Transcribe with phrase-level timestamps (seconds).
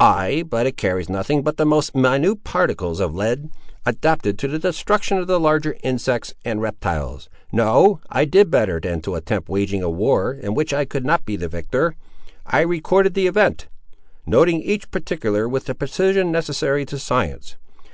[0.00, 3.50] "Ay, but it carries nothing but the most minute particles of lead,
[3.84, 7.28] adapted to the destruction of the larger insects and reptiles.
[7.52, 11.26] No, I did better than to attempt waging a war, in which I could not
[11.26, 11.96] be the victor.
[12.46, 13.68] I recorded the event;
[14.24, 17.56] noting each particular with the precision necessary to science.